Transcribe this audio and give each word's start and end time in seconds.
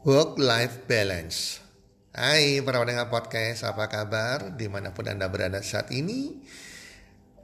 Work-life 0.00 0.88
balance. 0.88 1.60
Hai 2.16 2.64
para 2.64 2.80
pendengar 2.80 3.12
podcast, 3.12 3.68
apa 3.68 3.84
kabar? 3.84 4.56
Di 4.56 4.64
mana 4.64 4.96
pun 4.96 5.04
Anda 5.04 5.28
berada 5.28 5.60
saat 5.60 5.92
ini. 5.92 6.40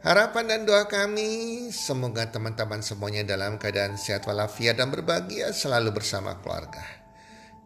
Harapan 0.00 0.48
dan 0.48 0.60
doa 0.64 0.88
kami, 0.88 1.68
semoga 1.68 2.32
teman-teman 2.32 2.80
semuanya 2.80 3.28
dalam 3.28 3.60
keadaan 3.60 4.00
sehat 4.00 4.24
walafiat 4.24 4.80
dan 4.80 4.88
berbahagia 4.88 5.52
selalu 5.52 6.00
bersama 6.00 6.40
keluarga. 6.40 6.80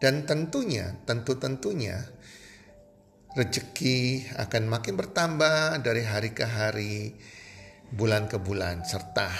Dan 0.02 0.26
tentunya, 0.26 0.98
tentu-tentunya, 1.06 2.10
rezeki 3.38 4.26
akan 4.42 4.74
makin 4.74 4.98
bertambah 4.98 5.86
dari 5.86 6.02
hari 6.02 6.34
ke 6.34 6.42
hari, 6.42 7.14
bulan 7.94 8.26
ke 8.26 8.42
bulan, 8.42 8.82
serta 8.82 9.30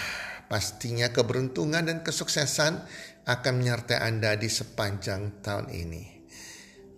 pastinya 0.51 1.07
keberuntungan 1.15 1.87
dan 1.87 2.03
kesuksesan 2.03 2.83
akan 3.25 3.53
menyertai 3.61 4.01
Anda 4.01 4.33
di 4.37 4.49
sepanjang 4.49 5.43
tahun 5.45 5.69
ini. 5.69 6.03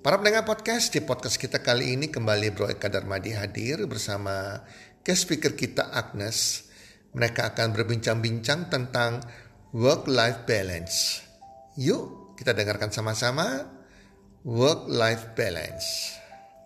Para 0.04 0.20
pendengar 0.20 0.44
podcast, 0.44 0.92
di 0.92 1.00
podcast 1.00 1.40
kita 1.40 1.64
kali 1.64 1.96
ini 1.96 2.12
kembali 2.12 2.52
Bro 2.52 2.68
Eka 2.76 2.92
Darmadi 2.92 3.32
hadir 3.40 3.88
bersama 3.88 4.60
guest 5.00 5.28
speaker 5.28 5.56
kita 5.56 5.96
Agnes. 5.96 6.68
Mereka 7.16 7.56
akan 7.56 7.72
berbincang-bincang 7.72 8.68
tentang 8.68 9.24
work-life 9.72 10.44
balance. 10.44 11.24
Yuk 11.80 12.36
kita 12.36 12.52
dengarkan 12.52 12.92
sama-sama 12.92 13.64
work-life 14.44 15.32
balance. 15.40 16.20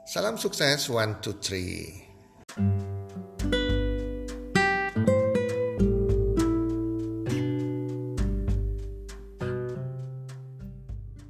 Salam 0.08 0.42
sukses, 0.42 0.90
one, 0.90 1.22
two, 1.22 1.38
three. 1.38 2.97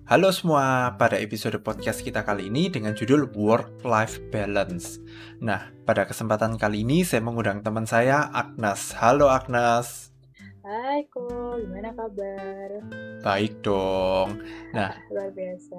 Halo 0.08 0.32
semua, 0.32 0.96
pada 0.96 1.20
episode 1.20 1.60
podcast 1.60 2.00
kita 2.00 2.24
kali 2.24 2.48
ini 2.48 2.72
dengan 2.72 2.96
judul 2.96 3.28
Work-Life 3.28 4.32
Balance. 4.32 5.04
Nah, 5.44 5.68
pada 5.84 6.08
kesempatan 6.08 6.56
kali 6.56 6.88
ini 6.88 7.04
saya 7.04 7.20
mengundang 7.20 7.60
teman 7.60 7.84
saya, 7.84 8.32
Agnes. 8.32 8.96
Halo 8.96 9.28
Agnes. 9.28 10.16
Hai 10.64 11.04
Ko, 11.12 11.60
gimana 11.60 11.92
kabar? 11.92 12.80
Baik 13.20 13.60
dong. 13.60 14.40
Nah, 14.72 14.96
luar 15.12 15.28
biasa. 15.36 15.76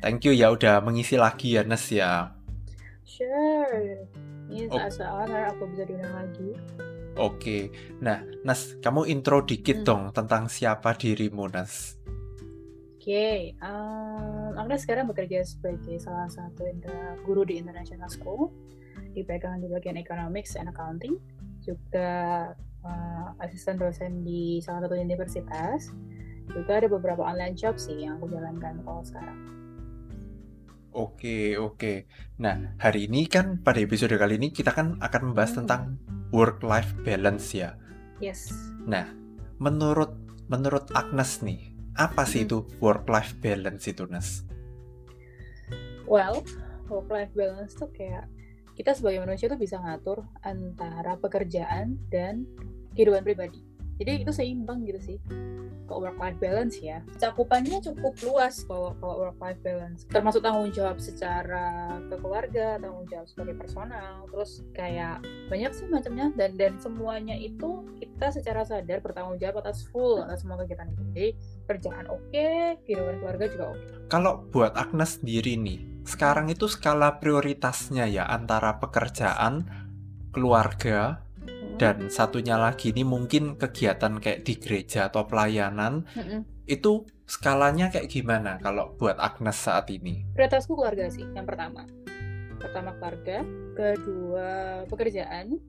Thank 0.00 0.24
you 0.24 0.32
ya 0.32 0.56
udah 0.56 0.80
mengisi 0.80 1.20
lagi 1.20 1.60
ya 1.60 1.62
Nes 1.68 1.84
ya. 1.92 2.32
Sure. 3.04 4.08
Ini 4.48 4.72
saat-saat 4.72 5.52
aku 5.52 5.68
bisa 5.76 5.84
diundang 5.84 6.16
lagi. 6.16 6.48
Oke. 7.20 7.68
Nah, 8.00 8.24
Nas, 8.40 8.80
kamu 8.80 9.04
intro 9.12 9.44
dikit 9.44 9.84
hmm. 9.84 9.86
dong 9.86 10.02
tentang 10.16 10.48
siapa 10.48 10.96
dirimu, 10.96 11.52
Nas 11.52 11.95
okay. 13.06 13.54
um, 13.62 14.58
Agnes 14.58 14.82
sekarang 14.82 15.06
bekerja 15.06 15.46
sebagai 15.46 16.02
salah 16.02 16.26
satu 16.26 16.66
guru 17.22 17.46
di 17.46 17.62
International 17.62 18.10
School, 18.10 18.50
dipegang 19.14 19.62
di 19.62 19.70
bagian 19.70 19.94
Economics 19.94 20.58
and 20.58 20.66
Accounting, 20.66 21.14
juga 21.62 22.50
uh, 22.82 23.30
asisten 23.46 23.78
dosen 23.78 24.26
di 24.26 24.58
salah 24.58 24.90
satu 24.90 24.98
universitas, 24.98 25.94
juga 26.50 26.82
ada 26.82 26.90
beberapa 26.90 27.22
online 27.22 27.54
job 27.54 27.78
sih 27.78 28.06
yang 28.06 28.18
aku 28.18 28.26
jalankan 28.34 28.82
kalau 28.82 29.02
sekarang. 29.06 29.38
Oke, 30.96 31.60
oke. 31.60 32.08
Nah, 32.40 32.72
hari 32.80 33.04
ini 33.04 33.28
kan 33.28 33.60
pada 33.60 33.84
episode 33.84 34.16
kali 34.16 34.40
ini 34.40 34.48
kita 34.48 34.72
kan 34.72 34.96
akan 35.04 35.30
membahas 35.30 35.52
hmm. 35.52 35.58
tentang 35.62 35.82
work-life 36.32 36.96
balance 37.04 37.52
ya. 37.52 37.76
Yes. 38.16 38.48
Nah, 38.88 39.04
menurut 39.60 40.16
menurut 40.48 40.88
Agnes 40.96 41.44
nih, 41.44 41.75
apa 41.96 42.28
sih 42.28 42.44
itu 42.44 42.62
work-life 42.78 43.36
balance 43.40 43.88
itu, 43.88 44.04
Nas? 44.06 44.44
Well, 46.04 46.44
work-life 46.86 47.32
balance 47.34 47.74
tuh 47.74 47.90
kayak 47.90 48.28
kita 48.76 48.92
sebagai 48.92 49.24
manusia 49.24 49.48
tuh 49.48 49.58
bisa 49.58 49.80
ngatur 49.80 50.22
antara 50.44 51.16
pekerjaan 51.16 51.96
dan 52.12 52.44
kehidupan 52.92 53.24
pribadi 53.24 53.64
jadi 53.96 54.22
itu 54.22 54.32
seimbang 54.32 54.84
gitu 54.84 55.00
sih. 55.00 55.18
Kalau 55.86 56.02
work 56.02 56.18
life 56.18 56.38
balance 56.42 56.82
ya? 56.82 56.98
Cakupannya 57.14 57.78
cukup 57.78 58.18
luas 58.26 58.66
kalau 58.66 58.90
kalau 58.98 59.14
work 59.22 59.38
life 59.38 59.60
balance. 59.62 60.02
Termasuk 60.10 60.42
tanggung 60.42 60.74
jawab 60.74 60.98
secara 60.98 61.96
ke 62.10 62.16
keluarga 62.18 62.76
tanggung 62.82 63.06
jawab 63.06 63.30
sebagai 63.30 63.54
personal 63.54 64.26
terus 64.26 64.66
kayak 64.74 65.22
banyak 65.46 65.70
sih 65.70 65.86
macamnya. 65.86 66.34
Dan 66.34 66.58
dan 66.58 66.74
semuanya 66.82 67.38
itu 67.38 67.86
kita 68.02 68.34
secara 68.34 68.66
sadar 68.66 68.98
bertanggung 68.98 69.38
jawab 69.38 69.62
atas 69.62 69.86
full 69.88 70.26
atas 70.26 70.42
semua 70.42 70.58
kegiatan 70.58 70.90
itu. 70.90 71.02
Jadi 71.14 71.28
kerjaan 71.70 72.06
oke 72.10 72.34
okay, 72.34 72.82
kehidupan 72.82 73.22
keluarga 73.22 73.44
juga 73.46 73.64
oke. 73.74 73.78
Okay. 73.78 73.94
kalau 74.10 74.32
buat 74.50 74.72
Agnes 74.74 75.18
sendiri 75.18 75.58
nih 75.58 75.80
sekarang 76.06 76.46
itu 76.46 76.70
skala 76.70 77.18
prioritasnya 77.18 78.06
ya 78.06 78.24
antara 78.30 78.78
pekerjaan 78.78 79.66
keluarga 80.30 81.25
dan 81.76 82.08
satunya 82.08 82.56
lagi 82.56 82.90
ini 82.90 83.04
mungkin 83.04 83.60
kegiatan 83.60 84.16
kayak 84.16 84.48
di 84.48 84.56
gereja 84.56 85.12
atau 85.12 85.28
pelayanan 85.28 86.08
mm-hmm. 86.08 86.40
itu 86.64 87.04
skalanya 87.28 87.92
kayak 87.92 88.08
gimana 88.08 88.56
kalau 88.64 88.96
buat 88.96 89.20
Agnes 89.20 89.60
saat 89.60 89.92
ini? 89.92 90.24
Prioritasku 90.32 90.72
keluarga 90.72 91.12
sih 91.12 91.28
yang 91.36 91.44
pertama. 91.44 91.84
Pertama 92.56 92.96
keluarga, 92.96 93.44
kedua 93.76 94.50
pekerjaan, 94.88 95.60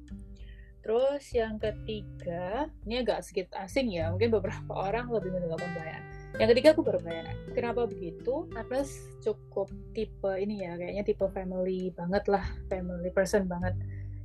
terus 0.79 1.28
yang 1.35 1.59
ketiga 1.59 2.72
ini 2.88 3.03
agak 3.03 3.28
sedikit 3.28 3.51
asing 3.59 3.91
ya, 3.91 4.07
mungkin 4.07 4.31
beberapa 4.31 4.72
orang 4.72 5.12
lebih 5.12 5.35
mendengarkan 5.35 5.68
pelayanan. 5.75 6.06
Yang 6.39 6.50
ketiga 6.56 6.68
aku 6.72 6.81
baru 6.88 7.00
pelayanan. 7.03 7.35
Kenapa 7.51 7.81
begitu? 7.89 8.47
Agnes 8.56 8.95
cukup 9.19 9.68
tipe 9.91 10.31
ini 10.39 10.63
ya, 10.63 10.79
kayaknya 10.79 11.03
tipe 11.03 11.25
family 11.35 11.91
banget 11.91 12.24
lah, 12.31 12.45
family 12.72 13.12
person 13.12 13.44
banget 13.51 13.75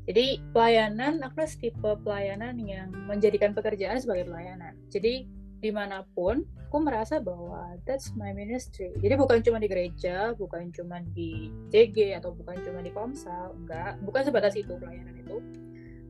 jadi 0.02 0.42
pelayanan, 0.50 1.22
Agnes 1.22 1.54
tipe 1.54 1.90
pelayanan 2.02 2.58
yang 2.58 2.90
menjadikan 3.06 3.54
pekerjaan 3.54 4.02
sebagai 4.02 4.26
pelayanan. 4.26 4.74
Jadi 4.90 5.30
di 5.62 5.70
mana 5.70 6.02
pun, 6.18 6.42
aku 6.66 6.82
merasa 6.82 7.22
bahwa 7.22 7.78
that's 7.86 8.10
my 8.18 8.34
ministry. 8.34 8.90
Jadi 8.98 9.14
bukan 9.14 9.38
cuma 9.46 9.62
di 9.62 9.70
gereja, 9.70 10.34
bukan 10.34 10.74
cuma 10.74 10.98
di 11.14 11.54
JG 11.70 12.18
atau 12.18 12.34
bukan 12.34 12.58
cuma 12.66 12.82
di 12.82 12.90
Komsel, 12.90 13.54
enggak, 13.62 14.02
bukan 14.02 14.22
sebatas 14.26 14.58
itu 14.58 14.74
pelayanan 14.74 15.14
itu. 15.14 15.38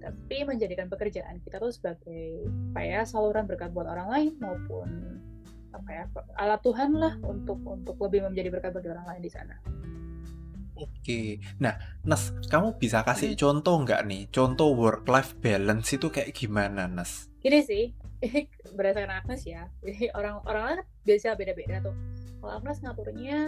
Tapi 0.01 0.37
menjadikan 0.49 0.89
pekerjaan 0.89 1.45
kita 1.45 1.61
tuh 1.61 1.71
sebagai 1.71 2.49
apa 2.73 2.81
ya 2.81 3.01
saluran 3.05 3.45
berkat 3.45 3.77
buat 3.77 3.87
orang 3.87 4.09
lain 4.09 4.33
maupun 4.41 4.89
apa 5.73 5.89
ya 5.89 6.05
alat 6.41 6.61
Tuhan 6.65 6.97
lah 6.97 7.17
untuk 7.23 7.61
untuk 7.65 7.97
lebih 8.01 8.29
menjadi 8.29 8.49
berkat 8.49 8.73
bagi 8.73 8.89
orang 8.89 9.05
lain 9.05 9.23
di 9.23 9.31
sana. 9.31 9.82
Oke. 10.73 11.43
Nah, 11.61 11.77
Nas, 12.03 12.33
kamu 12.49 12.81
bisa 12.81 13.05
kasih 13.05 13.37
hmm. 13.37 13.41
contoh 13.41 13.75
nggak 13.85 14.03
nih? 14.09 14.23
Contoh 14.33 14.73
work-life 14.73 15.37
balance 15.39 15.93
itu 15.93 16.09
kayak 16.09 16.33
gimana, 16.33 16.89
Nas? 16.89 17.29
Gini 17.43 17.61
sih, 17.61 17.93
berdasarkan 18.77 19.23
Agnes 19.23 19.43
ya. 19.45 19.69
Jadi 19.85 20.09
orang-orang 20.17 20.63
kan 20.65 20.79
biasa 21.05 21.37
beda-beda 21.37 21.83
tuh. 21.85 21.97
Kalau 22.41 22.53
Agnes 22.59 22.79
ngaturnya 22.83 23.39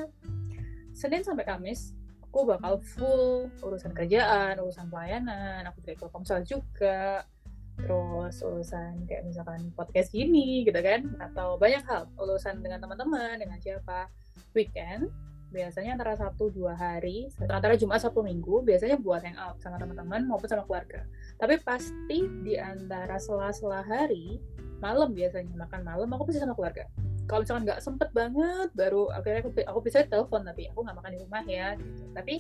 Senin 0.95 1.27
sampai 1.27 1.43
Kamis, 1.43 1.91
aku 2.23 2.47
bakal 2.47 2.79
full 2.83 3.51
urusan 3.63 3.91
kerjaan, 3.91 4.63
urusan 4.63 4.87
pelayanan, 4.91 5.67
aku 5.67 5.83
direktur 5.83 6.11
komsel 6.11 6.47
juga, 6.47 7.27
terus 7.75 8.39
urusan 8.39 9.03
kayak 9.11 9.27
misalkan 9.27 9.75
podcast 9.75 10.15
gini 10.15 10.63
gitu 10.63 10.79
kan, 10.79 11.03
atau 11.19 11.59
banyak 11.59 11.83
hal, 11.87 12.07
urusan 12.15 12.63
dengan 12.63 12.79
teman-teman, 12.79 13.43
dengan 13.43 13.59
siapa. 13.59 14.07
Weekend, 14.55 15.11
biasanya 15.55 15.95
antara 15.95 16.19
satu 16.19 16.51
dua 16.51 16.75
hari 16.75 17.31
antara 17.47 17.79
Jumat 17.79 18.03
satu 18.03 18.27
Minggu 18.27 18.67
biasanya 18.67 18.99
buat 18.99 19.23
yang 19.23 19.39
out 19.39 19.63
sama 19.63 19.79
teman-teman 19.79 20.27
maupun 20.27 20.51
sama 20.51 20.67
keluarga. 20.67 21.07
Tapi 21.39 21.63
pasti 21.63 22.27
di 22.43 22.59
antara 22.59 23.23
sela-sela 23.23 23.87
hari 23.87 24.43
malam 24.83 25.15
biasanya 25.15 25.55
makan 25.55 25.87
malam 25.87 26.11
aku 26.11 26.27
pasti 26.27 26.43
sama 26.43 26.59
keluarga. 26.59 26.91
Kalau 27.25 27.41
misalkan 27.41 27.65
nggak 27.65 27.81
sempet 27.81 28.11
banget 28.13 28.69
baru 28.75 29.09
akhirnya 29.15 29.41
aku, 29.47 29.51
aku 29.65 29.79
bisa 29.87 30.05
telepon 30.05 30.43
tapi 30.45 30.69
aku 30.69 30.83
nggak 30.83 30.97
makan 30.99 31.13
di 31.15 31.21
rumah 31.23 31.45
ya 31.47 31.73
gitu. 31.79 32.05
tapi 32.13 32.35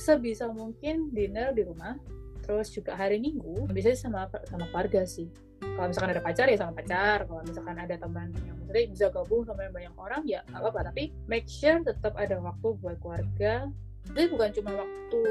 sebisa 0.00 0.48
mungkin 0.48 1.12
dinner 1.12 1.52
di 1.52 1.66
rumah 1.66 1.98
terus 2.44 2.72
juga 2.72 2.96
hari 2.96 3.20
Minggu 3.20 3.68
biasanya 3.72 3.98
sama 3.98 4.20
sama 4.48 4.68
keluarga 4.72 5.04
sih 5.08 5.28
kalau 5.74 5.90
misalkan 5.90 6.12
ada 6.14 6.22
pacar 6.22 6.46
ya 6.46 6.56
sama 6.58 6.72
pacar. 6.78 7.18
Kalau 7.26 7.42
misalkan 7.42 7.76
ada 7.76 7.94
teman 7.98 8.28
yang 8.46 8.56
maksudnya 8.62 8.86
bisa 8.94 9.06
gabung 9.10 9.42
sama 9.42 9.60
yang 9.66 9.74
banyak 9.74 9.94
orang 9.98 10.22
ya 10.22 10.40
nggak 10.46 10.60
apa-apa. 10.62 10.80
Tapi 10.94 11.04
make 11.26 11.50
sure 11.50 11.82
tetap 11.82 12.14
ada 12.14 12.38
waktu 12.38 12.68
buat 12.78 12.96
keluarga. 13.02 13.66
Jadi 14.14 14.26
bukan 14.30 14.50
cuma 14.54 14.70
waktu 14.78 15.22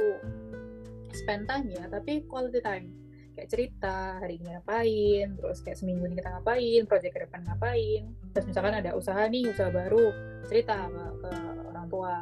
spend 1.14 1.48
time 1.48 1.68
ya 1.72 1.84
tapi 1.88 2.28
quality 2.28 2.60
time. 2.60 2.92
Kayak 3.34 3.50
cerita 3.50 4.22
hari 4.22 4.38
ini 4.38 4.54
ngapain 4.54 5.28
terus 5.42 5.58
kayak 5.66 5.78
seminggu 5.82 6.06
ini 6.06 6.22
kita 6.22 6.30
ngapain 6.38 6.82
project 6.86 7.14
ke 7.16 7.20
depan 7.24 7.42
ngapain. 7.48 8.04
Terus 8.36 8.46
misalkan 8.52 8.76
ada 8.78 8.92
usaha 8.94 9.24
nih 9.26 9.48
usaha 9.48 9.72
baru 9.72 10.12
cerita 10.46 10.92
ke, 10.92 11.04
ke 11.24 11.32
orang 11.72 11.88
tua 11.88 12.14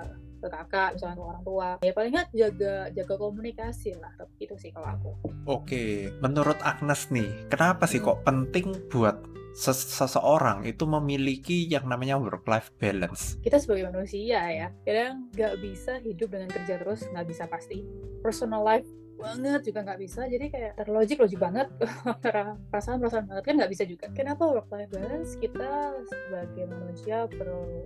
ke 0.41 0.49
kakak 0.49 0.97
misalnya 0.97 1.15
ke 1.15 1.23
orang 1.23 1.43
tua. 1.45 1.69
Ya 1.85 1.93
paling 1.93 2.11
nggak 2.17 2.29
jaga 2.33 2.75
jaga 2.91 3.15
komunikasi 3.15 3.95
lah 4.01 4.11
itu 4.41 4.55
sih 4.57 4.73
kalau 4.73 4.89
aku. 4.89 5.11
Oke 5.45 6.09
menurut 6.19 6.57
Agnes 6.65 7.07
nih 7.13 7.29
kenapa 7.47 7.85
sih 7.85 8.01
kok 8.01 8.25
penting 8.25 8.73
buat 8.89 9.21
ses- 9.53 9.91
seseorang 9.91 10.63
itu 10.63 10.87
memiliki 10.87 11.67
yang 11.67 11.85
namanya 11.85 12.15
work 12.15 12.47
life 12.47 12.71
balance. 12.79 13.35
kita 13.43 13.59
sebagai 13.59 13.91
manusia 13.91 14.39
ya 14.47 14.67
kadang 14.87 15.27
nggak 15.35 15.59
bisa 15.59 15.99
hidup 15.99 16.31
dengan 16.31 16.49
kerja 16.49 16.79
terus 16.81 17.05
nggak 17.11 17.27
bisa 17.27 17.43
pasti. 17.51 17.83
Personal 18.23 18.63
life 18.63 18.87
banget 19.21 19.61
juga 19.69 19.85
nggak 19.85 19.99
bisa 20.01 20.25
jadi 20.25 20.45
kayak 20.49 20.73
terlogik 20.81 21.21
logik 21.21 21.37
banget. 21.37 21.67
Perasaan 22.71 22.97
perasaan 22.97 23.25
banget 23.29 23.43
kan 23.45 23.55
nggak 23.61 23.71
bisa 23.71 23.83
juga. 23.85 24.09
Kenapa 24.17 24.43
work 24.49 24.69
life 24.73 24.89
balance? 24.89 25.37
Kita 25.37 25.93
sebagai 26.09 26.65
manusia 26.65 27.29
perlu 27.29 27.85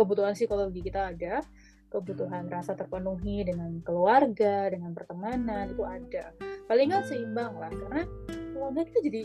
kebutuhan 0.00 0.32
psikologi 0.32 0.80
kita 0.80 1.12
ada. 1.12 1.44
Kebutuhan 1.90 2.46
rasa 2.46 2.78
terpenuhi 2.78 3.42
dengan 3.42 3.82
keluarga 3.82 4.70
dengan 4.70 4.94
pertemanan 4.94 5.74
itu 5.74 5.82
ada. 5.82 6.32
Paling 6.70 6.86
nggak 6.94 7.04
seimbang 7.10 7.58
lah 7.58 7.68
karena 7.68 8.02
kalau 8.54 8.70
kita 8.78 9.00
jadi 9.02 9.22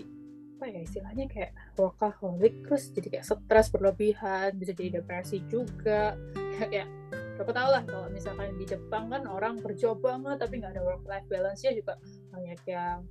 apa 0.56 0.66
ya 0.72 0.80
istilahnya 0.88 1.26
kayak 1.28 1.52
workaholic 1.76 2.64
terus 2.64 2.90
jadi 2.96 3.20
kayak 3.20 3.26
stres 3.28 3.68
berlebihan 3.70 4.58
bisa 4.58 4.74
jadi 4.74 5.00
depresi 5.00 5.46
juga. 5.48 6.18
Kayak, 6.56 6.72
kayak 6.72 6.90
Aku 7.36 7.52
tau 7.52 7.68
lah 7.68 7.84
kalau 7.84 8.08
misalkan 8.16 8.56
di 8.56 8.64
Jepang 8.64 9.12
kan 9.12 9.28
orang 9.28 9.60
kerja 9.60 9.92
banget 10.00 10.40
tapi 10.40 10.64
nggak 10.64 10.72
ada 10.72 10.84
work 10.88 11.04
life 11.04 11.28
balance 11.28 11.68
nya 11.68 11.76
juga 11.76 12.00
banyak 12.32 12.60
yang 12.64 13.04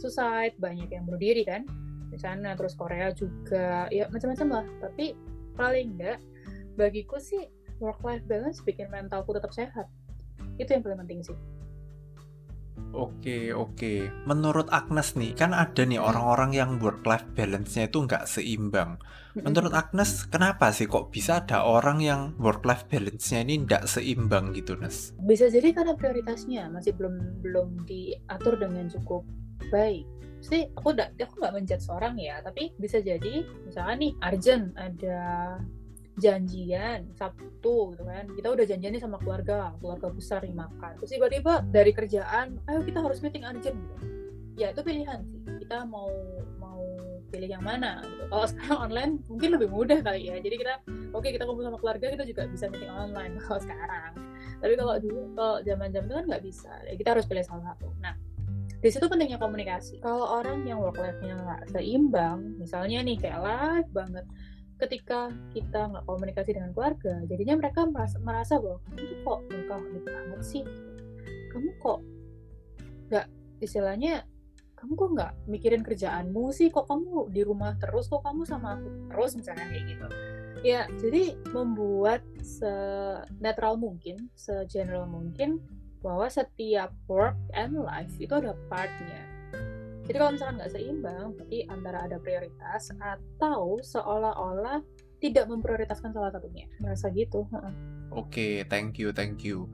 suicide 0.00 0.56
banyak 0.56 0.88
yang 0.88 1.04
bunuh 1.04 1.20
diri 1.20 1.44
kan 1.44 1.68
di 2.08 2.16
sana 2.16 2.56
terus 2.56 2.72
Korea 2.72 3.12
juga. 3.12 3.84
Ya 3.92 4.08
macam-macam 4.08 4.48
lah. 4.48 4.66
Tapi 4.80 5.12
paling 5.60 5.98
enggak 5.98 6.18
bagiku 6.76 7.16
sih 7.18 7.48
work 7.80 8.00
life 8.04 8.24
balance 8.28 8.60
bikin 8.62 8.88
mentalku 8.88 9.32
tetap 9.32 9.52
sehat 9.52 9.88
itu 10.56 10.68
yang 10.70 10.84
paling 10.84 11.00
penting 11.04 11.20
sih 11.24 11.36
Oke, 12.96 13.52
oke. 13.52 14.08
Menurut 14.24 14.72
Agnes 14.72 15.16
nih, 15.16 15.36
kan 15.36 15.52
ada 15.52 15.84
nih 15.84 16.00
Hmm. 16.00 16.08
orang-orang 16.08 16.50
yang 16.56 16.70
work 16.80 17.04
life 17.04 17.28
balance-nya 17.36 17.92
itu 17.92 18.04
nggak 18.04 18.24
seimbang. 18.24 18.96
Menurut 19.36 19.72
Agnes, 19.72 20.24
kenapa 20.28 20.72
sih 20.72 20.88
kok 20.88 21.12
bisa 21.12 21.44
ada 21.44 21.60
orang 21.60 22.00
yang 22.00 22.32
work 22.40 22.64
life 22.64 22.88
balance-nya 22.88 23.44
ini 23.44 23.64
nggak 23.64 23.84
seimbang 23.84 24.52
gitu, 24.56 24.80
Nes? 24.80 25.12
bisa 25.20 25.48
jadi 25.52 25.76
karena 25.76 25.92
prioritasnya 25.92 26.72
masih 26.72 26.96
belum 26.96 27.44
belum 27.44 27.84
diatur 27.84 28.56
dengan 28.56 28.88
cukup 28.88 29.28
baik 29.68 30.06
sih 30.40 30.70
aku 30.78 30.94
udah 30.94 31.10
aku 31.18 31.34
nggak 31.42 31.54
menjudge 31.58 31.82
seorang 31.82 32.14
ya 32.20 32.38
tapi 32.40 32.70
bisa 32.78 33.02
jadi 33.02 33.42
misalnya 33.66 33.94
nih 33.98 34.12
Arjen 34.22 34.62
ada 34.78 35.18
janjian 36.16 37.12
Sabtu 37.12 37.92
gitu 37.92 38.02
kan. 38.04 38.24
Kita 38.32 38.48
udah 38.52 38.64
janjian 38.64 38.92
nih 38.96 39.02
sama 39.04 39.20
keluarga 39.20 39.76
keluarga 39.78 40.08
besar 40.08 40.40
nih 40.42 40.56
makan. 40.56 40.96
Terus 41.00 41.10
tiba-tiba 41.12 41.64
dari 41.68 41.92
kerjaan 41.92 42.56
ayo 42.68 42.80
kita 42.82 43.04
harus 43.04 43.20
meeting 43.20 43.44
Arjen 43.44 43.76
gitu. 43.76 43.96
Ya 44.56 44.72
itu 44.72 44.80
pilihan 44.80 45.20
sih. 45.28 45.40
Kita 45.60 45.84
mau 45.84 46.08
mau 46.56 46.80
pilih 47.28 47.52
yang 47.52 47.64
mana 47.64 48.00
gitu. 48.08 48.24
Kalau 48.32 48.46
sekarang 48.50 48.78
online 48.90 49.12
mungkin 49.28 49.48
lebih 49.60 49.68
mudah 49.68 49.98
kali 50.00 50.32
ya. 50.32 50.40
Jadi 50.40 50.56
kita 50.56 50.74
oke 51.12 51.28
kita 51.28 51.44
kumpul 51.44 51.64
sama 51.68 51.78
keluarga 51.80 52.06
kita 52.08 52.24
juga 52.24 52.42
bisa 52.48 52.64
meeting 52.72 52.92
online 52.92 53.36
kalau 53.44 53.60
sekarang. 53.60 54.12
Tapi 54.56 54.72
kalau 54.80 54.94
dulu 54.96 55.20
kalau 55.36 55.56
zaman 55.60 55.92
zaman 55.92 56.06
itu 56.08 56.16
kan 56.16 56.24
nggak 56.32 56.44
bisa. 56.44 56.72
Ya 56.88 56.94
kita 56.96 57.08
harus 57.12 57.28
pilih 57.28 57.44
salah 57.44 57.76
satu. 57.76 57.92
Nah 58.00 58.16
di 58.80 58.88
situ 58.88 59.04
pentingnya 59.04 59.36
komunikasi. 59.36 60.00
Kalau 60.00 60.40
orang 60.40 60.64
yang 60.64 60.80
work 60.80 60.96
life 60.96 61.20
nya 61.20 61.36
nggak 61.36 61.76
seimbang 61.76 62.56
misalnya 62.56 63.04
nih 63.04 63.20
kayak 63.20 63.40
live 63.44 63.90
banget 63.92 64.24
ketika 64.76 65.32
kita 65.56 65.88
nggak 65.88 66.04
komunikasi 66.04 66.52
dengan 66.52 66.70
keluarga 66.76 67.24
jadinya 67.24 67.54
mereka 67.56 67.88
merasa, 67.88 68.16
merasa 68.20 68.54
bahwa 68.60 68.78
kamu 68.84 69.00
tuh 69.00 69.18
kok 69.24 69.38
workaholic 69.48 70.04
banget 70.04 70.40
sih? 70.44 70.62
Kamu 71.52 71.70
kok 71.80 71.98
nggak 73.08 73.26
istilahnya 73.64 74.14
kamu 74.76 74.92
kok 74.92 75.10
nggak 75.16 75.32
mikirin 75.48 75.82
kerjaanmu 75.82 76.52
sih? 76.52 76.68
Kok 76.68 76.84
kamu 76.84 77.32
di 77.32 77.40
rumah 77.40 77.72
terus? 77.80 78.12
Kok 78.12 78.20
kamu 78.20 78.44
sama 78.44 78.76
aku 78.76 78.88
terus? 79.08 79.32
misalnya 79.40 79.64
kayak 79.72 79.84
gitu. 79.88 80.06
Ya 80.60 80.80
jadi 81.00 81.36
membuat 81.56 82.20
se 82.44 82.72
netral 83.40 83.80
mungkin 83.80 84.28
se 84.36 84.52
general 84.68 85.08
mungkin 85.08 85.64
bahwa 86.04 86.28
setiap 86.28 86.92
work 87.08 87.34
and 87.56 87.74
life 87.80 88.12
itu 88.20 88.30
ada 88.30 88.52
partnya 88.68 89.35
jadi 90.06 90.16
kalau 90.22 90.32
misalkan 90.34 90.56
nggak 90.62 90.72
seimbang 90.72 91.26
berarti 91.34 91.58
antara 91.68 91.98
ada 92.06 92.16
prioritas 92.22 92.82
atau 92.96 93.78
seolah-olah 93.82 94.80
tidak 95.18 95.46
memprioritaskan 95.50 96.14
salah 96.14 96.30
satunya 96.30 96.70
merasa 96.78 97.10
gitu 97.10 97.44
heeh. 97.50 97.74
Oke, 98.14 98.62
thank 98.70 99.02
you, 99.02 99.10
thank 99.10 99.42
you. 99.42 99.66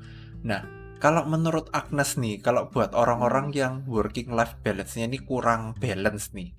Nah, 0.43 0.65
kalau 0.99 1.29
menurut 1.29 1.69
Agnes 1.77 2.17
nih, 2.17 2.41
kalau 2.41 2.73
buat 2.73 2.97
orang-orang 2.97 3.53
yang 3.53 3.85
working 3.85 4.33
life 4.33 4.57
balance-nya 4.65 5.07
ini 5.07 5.21
kurang 5.21 5.77
balance 5.77 6.33
nih, 6.33 6.51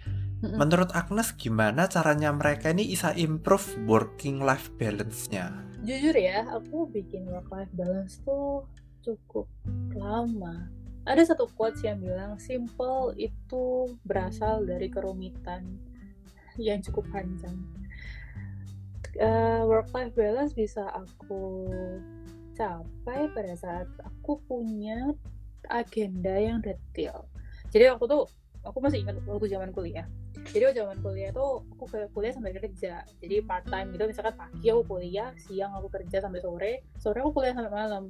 Mm-mm. 0.46 0.56
menurut 0.56 0.94
Agnes 0.94 1.34
gimana 1.34 1.90
caranya 1.90 2.30
mereka 2.31 2.72
ini 2.72 2.94
bisa 2.94 3.12
improve 3.18 3.66
working 3.90 4.40
life 4.40 4.70
balance-nya? 4.78 5.74
jujur 5.84 6.16
ya 6.16 6.48
aku 6.48 6.88
bikin 6.96 7.28
work 7.28 7.52
life 7.52 7.74
balance 7.75 8.24
tuh 8.24 8.64
cukup 9.04 9.52
lama 9.92 10.72
ada 11.03 11.19
satu 11.23 11.51
quotes 11.51 11.83
yang 11.83 12.00
bilang 12.00 12.39
simple 12.39 13.11
itu 13.19 13.91
berasal 14.07 14.63
dari 14.63 14.88
kerumitan 14.88 15.67
yang 16.55 16.79
cukup 16.79 17.03
panjang. 17.11 17.59
Work 19.67 19.91
life 19.91 20.15
balance 20.15 20.55
bisa 20.55 20.88
aku 20.89 21.69
capai 22.55 23.27
pada 23.35 23.53
saat 23.59 23.88
aku 24.01 24.39
punya 24.47 25.11
agenda 25.67 26.39
yang 26.39 26.63
detail. 26.63 27.27
Jadi 27.73 27.94
waktu 27.94 28.05
tuh 28.07 28.23
aku 28.63 28.77
masih 28.79 29.03
ingat 29.03 29.19
waktu 29.27 29.51
zaman 29.51 29.75
kuliah. 29.75 30.07
Jadi 30.50 30.71
waktu 30.71 30.77
zaman 30.81 30.97
kuliah 31.03 31.29
tuh 31.35 31.67
aku 31.75 31.83
kuliah 32.15 32.33
sambil 32.33 32.55
kerja. 32.57 33.03
Jadi 33.19 33.35
part 33.44 33.67
time 33.67 33.91
gitu 33.91 34.07
misalkan 34.07 34.39
pagi 34.39 34.67
aku 34.71 34.81
kuliah 34.88 35.35
siang 35.35 35.75
aku 35.75 35.91
kerja 35.91 36.23
sampai 36.23 36.39
sore 36.39 36.73
sore 36.95 37.19
aku 37.19 37.31
kuliah 37.44 37.53
sampai 37.53 37.73
malam 37.73 38.09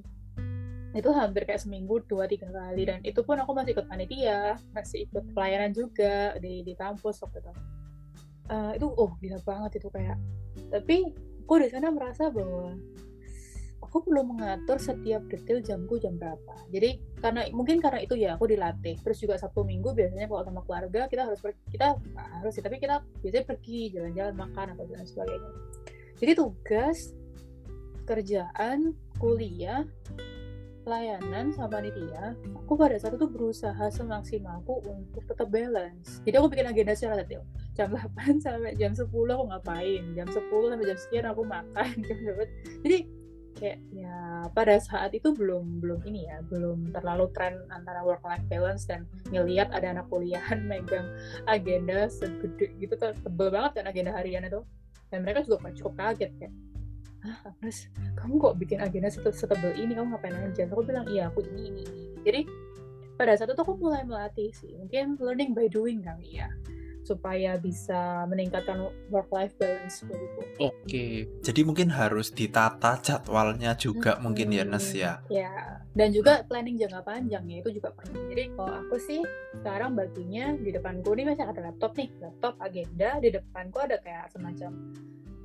itu 0.93 1.09
hampir 1.09 1.49
kayak 1.49 1.61
seminggu 1.61 2.05
dua 2.05 2.29
tiga 2.29 2.49
kali. 2.53 2.85
Dan 2.85 3.01
itu 3.01 3.25
pun 3.25 3.41
aku 3.41 3.51
masih 3.57 3.73
ikut 3.73 3.89
panitia 3.89 4.57
masih 4.71 5.09
ikut 5.09 5.25
pelayanan 5.33 5.73
juga 5.73 6.37
di 6.37 6.61
di 6.61 6.73
kampus 6.77 7.21
waktu 7.25 7.41
itu. 7.41 7.53
Eh, 8.53 8.71
itu 8.77 8.87
oh 8.87 9.11
gila 9.17 9.39
banget 9.41 9.81
itu 9.81 9.89
kayak. 9.89 10.17
Tapi 10.69 11.09
aku 11.43 11.53
di 11.59 11.69
sana 11.73 11.89
merasa 11.89 12.29
bahwa 12.29 12.77
aku 13.93 14.09
perlu 14.09 14.25
mengatur 14.25 14.81
setiap 14.81 15.21
detail 15.29 15.61
jamku 15.61 16.01
jam 16.01 16.17
berapa. 16.17 16.55
Jadi 16.73 16.97
karena 17.21 17.45
mungkin 17.53 17.77
karena 17.77 18.01
itu 18.01 18.17
ya 18.17 18.37
aku 18.37 18.49
dilatih. 18.49 18.97
Terus 19.01 19.17
juga 19.21 19.37
sabtu 19.37 19.61
minggu 19.65 19.93
biasanya 19.93 20.29
kalau 20.29 20.41
sama 20.45 20.61
keluarga 20.65 21.05
kita 21.09 21.29
harus 21.29 21.37
pergi 21.41 21.61
kita 21.73 21.97
nggak 21.97 22.27
harus 22.41 22.51
sih 22.57 22.63
tapi 22.65 22.77
kita 22.77 23.05
biasanya 23.21 23.45
pergi 23.45 23.79
jalan-jalan 23.93 24.35
makan 24.37 24.65
atau 24.77 24.83
dan 24.89 25.05
sebagainya. 25.05 25.51
Jadi 26.17 26.31
tugas 26.37 26.97
kerjaan 28.03 28.97
kuliah 29.21 29.87
pelayanan 30.83 31.55
sama 31.55 31.79
panitia 31.79 32.35
aku 32.59 32.75
pada 32.75 32.99
saat 32.99 33.15
itu 33.15 33.27
berusaha 33.27 33.85
semaksimalku 33.89 34.83
untuk 34.87 35.23
tetap 35.25 35.47
balance. 35.49 36.19
Jadi 36.27 36.35
aku 36.35 36.47
bikin 36.51 36.67
agenda 36.67 36.93
secara 36.93 37.23
detail. 37.23 37.47
Jam 37.73 37.91
8 37.95 38.43
sampai 38.43 38.75
jam 38.75 38.91
10 38.91 39.07
aku 39.07 39.43
ngapain? 39.49 40.03
Jam 40.13 40.27
10 40.27 40.43
sampai 40.43 40.85
jam 40.85 40.99
sekian 40.99 41.25
aku 41.31 41.41
makan 41.47 41.87
berapa 42.03 42.43
jadi 42.83 42.97
kayak 43.53 43.79
ya 43.93 44.17
pada 44.51 44.81
saat 44.81 45.13
itu 45.13 45.29
belum 45.29 45.77
belum 45.77 46.01
ini 46.09 46.25
ya 46.25 46.41
belum 46.49 46.89
terlalu 46.89 47.29
tren 47.37 47.61
antara 47.69 48.01
work 48.01 48.25
life 48.25 48.41
balance 48.49 48.89
dan 48.89 49.05
ngelihat 49.29 49.69
ada 49.69 49.93
anak 49.93 50.09
kuliahan 50.09 50.65
megang 50.69 51.05
agenda 51.45 52.09
segede 52.09 52.73
gitu 52.81 52.97
tebel 52.99 53.49
banget 53.53 53.81
kan 53.81 53.85
agenda 53.87 54.11
harian 54.11 54.43
itu. 54.43 54.61
Dan 55.13 55.21
mereka 55.21 55.45
juga 55.45 55.69
cukup 55.77 55.93
kaget 55.93 56.33
kayak 56.41 56.53
ah 57.23 57.37
Agnes 57.47 57.87
kamu 58.19 58.33
kok 58.39 58.53
bikin 58.59 58.79
agenda 58.83 59.07
sete- 59.07 59.35
setebel 59.35 59.71
ini? 59.79 59.95
Kamu 59.95 60.15
ngapain 60.15 60.35
aja? 60.35 60.67
Aku 60.67 60.83
bilang 60.83 61.07
iya 61.07 61.31
aku 61.31 61.43
ini 61.53 61.71
ini 61.71 61.81
ini. 61.87 62.05
Jadi 62.23 62.41
pada 63.15 63.37
saat 63.37 63.51
itu 63.51 63.61
aku 63.61 63.79
mulai 63.79 64.03
melatih 64.03 64.51
sih. 64.51 64.75
Mungkin 64.75 65.19
learning 65.19 65.55
by 65.55 65.67
doing 65.71 66.03
kali 66.03 66.43
ya 66.43 66.49
supaya 67.03 67.59
bisa 67.59 68.23
meningkatkan 68.31 68.79
work 69.11 69.27
life 69.35 69.51
balance. 69.59 70.07
Oke, 70.55 71.27
jadi 71.43 71.61
mungkin 71.67 71.91
harus 71.91 72.31
ditata 72.31 72.95
jadwalnya 73.03 73.75
juga 73.75 74.15
mungkin 74.23 74.55
ya 74.55 74.63
Nes 74.63 74.87
ya. 74.95 75.19
Ya, 75.27 75.83
dan 75.91 76.15
juga 76.15 76.47
planning 76.47 76.79
jangka 76.79 77.03
panjang 77.03 77.43
ya 77.51 77.59
itu 77.59 77.75
juga 77.75 77.91
perlu. 77.91 78.31
Jadi 78.31 78.55
kalau 78.55 78.71
aku 78.87 78.95
sih 79.03 79.19
sekarang 79.59 79.99
baginya 79.99 80.55
di 80.55 80.71
depanku 80.71 81.11
nih 81.11 81.27
masih 81.27 81.43
ada 81.43 81.59
laptop 81.59 81.91
nih, 81.99 82.09
laptop 82.23 82.55
agenda 82.63 83.19
di 83.19 83.29
depanku 83.35 83.83
ada 83.83 83.99
kayak 83.99 84.31
semacam 84.31 84.71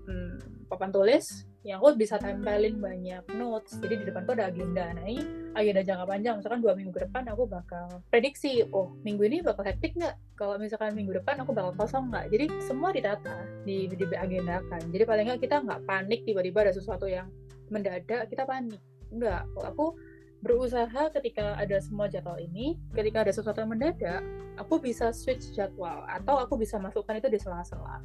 hmm, 0.08 0.57
papan 0.68 0.92
tulis 0.92 1.48
yang 1.66 1.82
aku 1.82 1.98
bisa 1.98 2.16
tempelin 2.20 2.78
banyak 2.78 3.24
notes. 3.34 3.76
Jadi 3.82 4.00
di 4.00 4.04
depanku 4.08 4.32
ada 4.32 4.48
agenda. 4.48 4.94
Nah 4.94 5.04
ini 5.04 5.20
agenda 5.56 5.82
jangka 5.82 6.04
panjang. 6.06 6.34
Misalkan 6.38 6.60
dua 6.62 6.72
minggu 6.78 6.94
depan 6.94 7.26
aku 7.28 7.44
bakal 7.48 8.00
prediksi, 8.08 8.64
oh 8.70 8.94
minggu 9.02 9.26
ini 9.26 9.42
bakal 9.42 9.66
hektik 9.66 9.98
nggak? 9.98 10.16
Kalau 10.38 10.54
misalkan 10.56 10.94
minggu 10.94 11.18
depan 11.18 11.42
aku 11.42 11.50
bakal 11.52 11.74
kosong 11.74 12.08
nggak? 12.12 12.30
Jadi 12.30 12.44
semua 12.62 12.94
ditata, 12.94 13.42
di, 13.66 13.90
di 13.90 14.04
agendakan. 14.14 14.80
Jadi 14.92 15.04
paling 15.04 15.24
nggak 15.28 15.40
kita 15.42 15.56
nggak 15.64 15.80
panik 15.88 16.22
tiba-tiba 16.22 16.68
ada 16.68 16.72
sesuatu 16.72 17.10
yang 17.10 17.26
mendadak 17.68 18.30
kita 18.30 18.46
panik. 18.46 18.80
Kalau 19.10 19.66
aku 19.66 19.86
berusaha 20.38 21.10
ketika 21.18 21.58
ada 21.58 21.82
semua 21.82 22.06
jadwal 22.06 22.38
ini, 22.38 22.78
ketika 22.94 23.26
ada 23.26 23.32
sesuatu 23.34 23.58
yang 23.58 23.74
mendadak, 23.74 24.22
aku 24.54 24.78
bisa 24.78 25.10
switch 25.10 25.50
jadwal 25.50 26.06
atau 26.06 26.38
aku 26.38 26.54
bisa 26.54 26.78
masukkan 26.78 27.18
itu 27.18 27.26
di 27.26 27.38
sela-sela. 27.42 27.98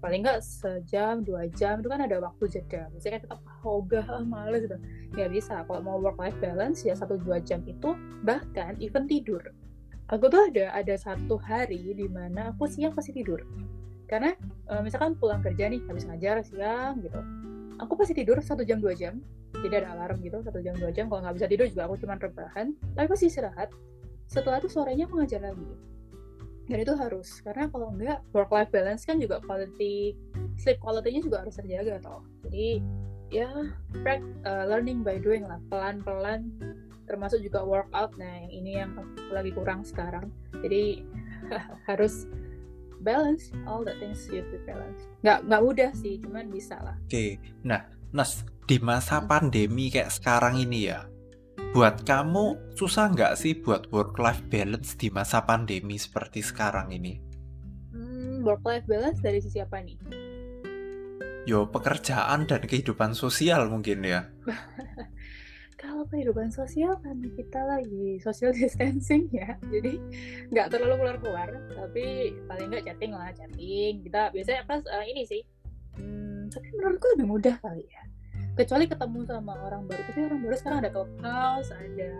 Paling 0.00 0.24
nggak 0.24 0.40
sejam, 0.40 1.20
dua 1.20 1.44
jam 1.52 1.84
itu 1.84 1.88
kan 1.92 2.00
ada 2.00 2.16
waktu 2.24 2.44
jeda. 2.48 2.88
Misalnya 2.92 3.20
kita 3.24 3.36
oh 3.64 3.84
gak, 3.84 4.08
ah, 4.08 4.24
males 4.24 4.64
gitu. 4.64 4.76
Nggak 5.12 5.30
bisa. 5.32 5.54
Kalau 5.68 5.80
mau 5.84 6.00
work-life 6.00 6.36
balance 6.40 6.82
ya 6.88 6.96
satu 6.96 7.20
dua 7.20 7.40
jam 7.44 7.60
itu 7.68 7.92
bahkan 8.24 8.76
even 8.80 9.04
tidur. 9.04 9.44
Aku 10.10 10.26
tuh 10.26 10.50
ada 10.50 10.74
ada 10.74 10.94
satu 10.96 11.38
hari 11.38 11.94
di 11.94 12.08
mana 12.08 12.50
aku 12.50 12.64
siang 12.64 12.96
pasti 12.96 13.12
tidur. 13.12 13.44
Karena 14.08 14.32
eh, 14.72 14.82
misalkan 14.82 15.14
pulang 15.20 15.44
kerja 15.44 15.68
nih 15.68 15.84
habis 15.86 16.08
ngajar 16.08 16.42
siang 16.42 16.98
gitu, 17.04 17.20
aku 17.80 17.92
pasti 17.96 18.12
tidur 18.12 18.36
satu 18.44 18.62
jam 18.62 18.78
dua 18.78 18.92
jam 18.92 19.16
jadi 19.64 19.84
ada 19.84 19.88
alarm 19.96 20.20
gitu 20.24 20.40
satu 20.44 20.60
jam 20.60 20.76
dua 20.76 20.92
jam 20.92 21.08
kalau 21.08 21.24
nggak 21.24 21.36
bisa 21.40 21.46
tidur 21.48 21.66
juga 21.68 21.82
aku 21.88 21.96
cuma 22.00 22.14
rebahan 22.16 22.66
tapi 22.96 23.06
pasti 23.08 23.26
istirahat 23.28 23.68
setelah 24.30 24.62
itu 24.62 24.68
sorenya 24.70 25.04
aku 25.08 25.20
ngajar 25.20 25.40
lagi 25.42 25.66
dan 26.70 26.78
itu 26.86 26.94
harus 26.94 27.42
karena 27.42 27.66
kalau 27.66 27.90
enggak 27.90 28.22
work 28.30 28.54
life 28.54 28.70
balance 28.70 29.02
kan 29.02 29.18
juga 29.18 29.42
quality 29.42 30.14
sleep 30.54 30.78
quality-nya 30.78 31.20
juga 31.26 31.42
harus 31.42 31.58
terjaga 31.58 31.98
toh. 31.98 32.22
Jadi 32.46 32.78
ya 33.34 33.50
uh, 33.50 34.64
learning 34.70 35.02
by 35.02 35.18
doing 35.18 35.42
lah 35.42 35.58
pelan-pelan 35.66 36.46
termasuk 37.10 37.42
juga 37.42 37.66
workout. 37.66 38.14
Nah 38.14 38.46
yang 38.46 38.50
ini 38.54 38.70
yang 38.78 38.94
lagi 39.34 39.50
kurang 39.50 39.82
sekarang. 39.82 40.30
Jadi 40.62 41.02
harus 41.90 42.30
balance 43.02 43.50
all 43.66 43.82
the 43.82 43.98
things 43.98 44.30
you 44.30 44.38
have 44.38 44.50
to 44.54 44.62
balance. 44.62 45.02
Nggak 45.26 45.50
nggak 45.50 45.62
mudah 45.66 45.90
sih 45.98 46.22
cuman 46.22 46.46
bisa 46.54 46.78
lah. 46.78 46.94
Oke. 47.02 47.10
Okay. 47.10 47.30
nah 47.66 47.82
Nas 48.14 48.46
di 48.70 48.78
masa 48.78 49.26
pandemi 49.26 49.90
kayak 49.90 50.14
sekarang 50.14 50.54
ini 50.54 50.86
ya, 50.86 51.09
buat 51.70 52.02
kamu 52.02 52.74
susah 52.74 53.14
nggak 53.14 53.38
sih 53.38 53.54
buat 53.62 53.86
work-life 53.94 54.42
balance 54.50 54.98
di 54.98 55.06
masa 55.06 55.46
pandemi 55.46 55.94
seperti 55.94 56.42
sekarang 56.42 56.90
ini? 56.90 57.22
Hmm, 57.94 58.42
work-life 58.42 58.90
balance 58.90 59.22
dari 59.22 59.38
sisi 59.38 59.62
apa 59.62 59.78
nih? 59.78 59.94
Yo, 61.46 61.70
pekerjaan 61.70 62.50
dan 62.50 62.66
kehidupan 62.66 63.14
sosial 63.14 63.70
mungkin 63.70 64.02
ya. 64.02 64.26
Kalau 65.80 66.10
kehidupan 66.10 66.50
sosial 66.50 66.98
kan 67.06 67.22
kita 67.22 67.62
lagi 67.62 68.18
social 68.18 68.50
distancing 68.58 69.30
ya, 69.30 69.54
jadi 69.70 69.94
nggak 70.50 70.74
terlalu 70.74 71.06
keluar-keluar, 71.06 71.48
tapi 71.70 72.34
paling 72.50 72.66
nggak 72.66 72.82
chatting 72.82 73.14
lah, 73.14 73.30
chatting. 73.30 74.02
Kita 74.10 74.34
biasanya 74.34 74.66
pas 74.66 74.82
uh, 74.90 75.06
ini 75.06 75.22
sih, 75.22 75.46
hmm, 76.02 76.50
tapi 76.50 76.66
menurutku 76.74 77.06
lebih 77.14 77.26
mudah 77.30 77.56
kali 77.62 77.86
ya 77.86 78.09
kecuali 78.58 78.84
ketemu 78.90 79.18
sama 79.26 79.54
orang 79.62 79.86
baru 79.86 80.02
tapi 80.10 80.18
orang 80.26 80.40
baru 80.42 80.56
sekarang 80.58 80.78
ada 80.82 80.90
clubhouse 80.90 81.70
ada 81.70 82.10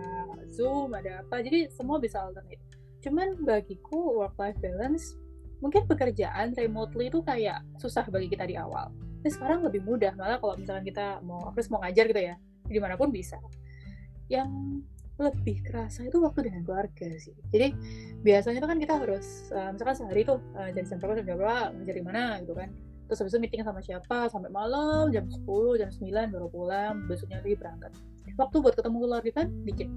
zoom 0.50 0.94
ada 0.94 1.22
apa 1.24 1.42
jadi 1.42 1.70
semua 1.72 1.98
bisa 1.98 2.22
alternate. 2.22 2.62
Cuman 3.00 3.40
bagiku 3.42 4.20
work 4.20 4.36
life 4.36 4.58
balance 4.60 5.16
mungkin 5.60 5.84
pekerjaan 5.84 6.56
remotely 6.56 7.12
itu 7.12 7.20
kayak 7.24 7.64
susah 7.80 8.04
bagi 8.08 8.28
kita 8.28 8.44
di 8.48 8.56
awal. 8.56 8.92
Tapi 9.20 9.30
sekarang 9.32 9.60
lebih 9.64 9.84
mudah 9.84 10.16
malah 10.16 10.40
kalau 10.40 10.56
misalkan 10.56 10.84
kita 10.88 11.20
mau 11.24 11.48
aku 11.48 11.60
mau 11.68 11.80
ngajar 11.84 12.08
gitu 12.08 12.20
ya 12.20 12.34
di 12.68 12.78
mana 12.80 12.96
pun 12.96 13.12
bisa. 13.12 13.36
Yang 14.30 14.84
lebih 15.20 15.60
kerasa 15.68 16.08
itu 16.08 16.16
waktu 16.16 16.48
dengan 16.48 16.64
keluarga 16.64 17.08
sih. 17.20 17.36
Jadi 17.52 17.76
biasanya 18.24 18.64
tuh 18.64 18.70
kan 18.72 18.78
kita 18.80 18.94
harus 18.96 19.52
uh, 19.52 19.68
misalkan 19.72 19.96
sehari 19.96 20.22
tuh 20.24 20.40
uh, 20.56 20.72
dari 20.72 20.84
jam 20.88 20.96
berapa 20.96 21.20
jam 21.20 21.36
berapa 21.36 21.56
ngajar 21.76 21.94
mana 22.04 22.24
gitu 22.40 22.52
kan 22.56 22.68
terus 23.10 23.26
habis 23.26 23.34
itu 23.34 23.42
meeting 23.42 23.66
sama 23.66 23.82
siapa? 23.82 24.30
Sampai 24.30 24.54
malam 24.54 25.10
jam 25.10 25.26
10 25.26 25.42
jam 25.82 25.90
9 25.90 26.30
baru 26.30 26.46
pulang. 26.46 27.10
Besoknya 27.10 27.42
lagi 27.42 27.58
berangkat. 27.58 27.90
Waktu 28.38 28.56
buat 28.62 28.78
ketemu 28.78 28.96
keluarga 29.02 29.30
kan 29.42 29.50
dikit. 29.66 29.90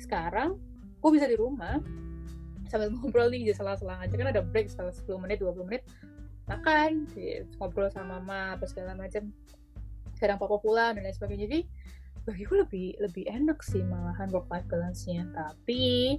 Sekarang 0.00 0.56
gue 1.04 1.10
bisa 1.12 1.28
di 1.28 1.36
rumah 1.36 1.76
sambil 2.72 2.88
ngobrol 2.96 3.28
nih 3.28 3.52
jadi 3.52 3.60
selang-selang 3.60 4.00
aja. 4.00 4.14
Kan 4.16 4.32
ada 4.32 4.40
break 4.40 4.72
setelah 4.72 4.96
10 4.96 5.04
menit 5.20 5.44
20 5.44 5.68
menit. 5.68 5.84
Makan 6.48 7.04
ngobrol 7.60 7.92
sama 7.92 8.16
mama 8.24 8.56
apa 8.56 8.64
segala 8.64 8.96
macam. 8.96 9.28
Kadang 10.16 10.40
papa 10.40 10.56
pulang 10.56 10.96
dan 10.96 11.04
lain 11.04 11.12
sebagainya. 11.12 11.44
Jadi 11.44 11.60
bagiku 12.24 12.64
lebih 12.64 12.96
lebih 13.04 13.28
enak 13.28 13.60
sih 13.60 13.84
malahan 13.84 14.32
work 14.32 14.48
life 14.48 14.64
balance-nya. 14.72 15.28
Tapi 15.36 16.16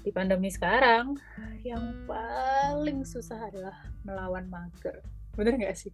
di 0.00 0.10
pandemi 0.10 0.48
sekarang 0.48 1.20
yang 1.60 2.08
paling 2.08 3.04
susah 3.04 3.52
adalah 3.52 3.76
melawan 4.08 4.48
mager 4.48 5.04
bener 5.36 5.52
gak 5.58 5.76
sih? 5.76 5.90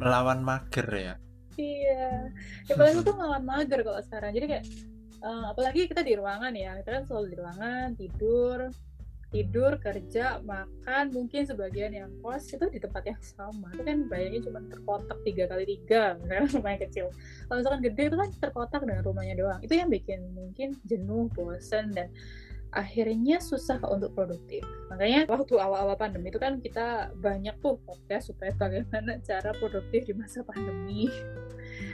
Melawan 0.00 0.40
mager 0.44 0.88
ya? 0.92 1.14
Iya. 1.58 2.32
Ya 2.70 2.74
paling 2.78 3.02
tuh 3.02 3.14
melawan 3.18 3.44
mager 3.44 3.80
kalau 3.82 4.00
sekarang. 4.04 4.30
Jadi 4.36 4.46
kayak 4.46 4.64
uh, 5.24 5.50
apalagi 5.52 5.90
kita 5.90 6.02
di 6.06 6.14
ruangan 6.14 6.54
ya. 6.54 6.78
Kita 6.80 6.90
kan 7.00 7.02
selalu 7.04 7.26
di 7.32 7.36
ruangan 7.36 7.86
tidur 7.98 8.58
tidur 9.28 9.76
kerja 9.76 10.40
makan 10.40 11.12
mungkin 11.12 11.44
sebagian 11.44 11.92
yang 11.92 12.08
kos 12.24 12.48
itu 12.48 12.64
di 12.72 12.80
tempat 12.80 13.04
yang 13.04 13.20
sama. 13.20 13.68
Itu 13.76 13.84
kan 13.84 14.08
bayangin 14.08 14.40
cuma 14.48 14.64
terkotak 14.64 15.18
tiga 15.28 15.44
kali 15.44 15.64
tiga 15.68 16.16
karena 16.16 16.48
rumahnya 16.56 16.78
kecil. 16.88 17.12
Kalau 17.44 17.58
misalkan 17.60 17.82
gede 17.84 18.02
itu 18.08 18.16
kan 18.16 18.28
terkotak 18.40 18.80
dengan 18.88 19.04
rumahnya 19.04 19.34
doang. 19.36 19.60
Itu 19.60 19.74
yang 19.76 19.92
bikin 19.92 20.32
mungkin 20.32 20.80
jenuh 20.88 21.28
bosan 21.36 21.92
dan 21.92 22.08
akhirnya 22.72 23.40
susah 23.40 23.80
untuk 23.88 24.12
produktif. 24.12 24.64
Makanya 24.92 25.24
waktu 25.28 25.56
awal-awal 25.56 25.96
pandemi 25.96 26.28
itu 26.28 26.40
kan 26.40 26.60
kita 26.60 27.12
banyak 27.16 27.56
tuh 27.64 27.80
podcast 27.84 28.32
supaya 28.32 28.52
bagaimana 28.56 29.20
cara 29.24 29.52
produktif 29.56 30.08
di 30.08 30.14
masa 30.16 30.44
pandemi. 30.44 31.08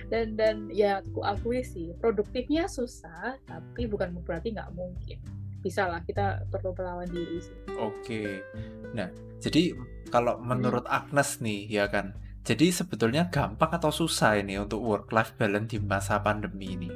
Dan 0.09 0.37
dan 0.39 0.69
ya 0.73 1.01
aku 1.01 1.21
akui 1.25 1.61
sih 1.65 1.93
produktifnya 1.99 2.67
susah, 2.71 3.37
tapi 3.45 3.87
bukan 3.87 4.17
berarti 4.25 4.55
nggak 4.55 4.73
mungkin. 4.75 5.19
Bisa 5.65 5.89
lah 5.89 6.05
kita 6.05 6.45
perlu 6.53 6.77
melawan 6.77 7.09
diri 7.09 7.41
sih. 7.41 7.57
Oke. 7.81 8.45
Nah, 8.93 9.09
jadi 9.41 9.73
kalau 10.13 10.37
menurut 10.41 10.85
hmm. 10.85 10.97
Agnes 10.97 11.41
nih 11.41 11.69
ya 11.69 11.89
kan, 11.89 12.13
jadi 12.45 12.69
sebetulnya 12.69 13.33
gampang 13.33 13.73
atau 13.73 13.89
susah 13.89 14.37
ini 14.37 14.61
untuk 14.61 14.85
work 14.85 15.09
life 15.13 15.33
balance 15.41 15.73
di 15.73 15.79
masa 15.81 16.21
pandemi 16.21 16.77
ini? 16.77 16.91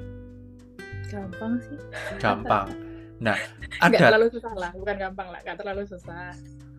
Gampang 1.08 1.56
sih. 1.64 1.80
Gampang. 2.20 2.87
Nah, 3.18 3.36
ada 3.82 3.90
nggak 3.90 4.00
terlalu 4.14 4.28
susah 4.30 4.52
lah, 4.54 4.70
bukan 4.74 4.96
gampang 4.96 5.28
lah, 5.34 5.40
nggak 5.42 5.58
terlalu 5.58 5.82
susah. 5.90 6.30